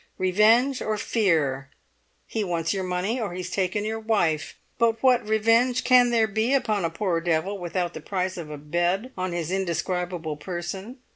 Revenge 0.17 0.81
or 0.81 0.97
fear; 0.97 1.69
he 2.25 2.43
wants 2.43 2.73
your 2.73 2.83
money, 2.83 3.21
or 3.21 3.35
he's 3.35 3.51
taken 3.51 3.85
your 3.85 3.99
wife! 3.99 4.55
But 4.79 5.03
what 5.03 5.23
revenge 5.27 5.83
can 5.83 6.09
there 6.09 6.25
be 6.27 6.55
upon 6.55 6.83
a 6.83 6.89
poor 6.89 7.21
devil 7.21 7.59
without 7.59 7.93
the 7.93 8.01
price 8.01 8.35
of 8.35 8.49
a 8.49 8.57
bed 8.57 9.11
on 9.15 9.31
his 9.31 9.51
indescribable 9.51 10.37
person? 10.37 10.97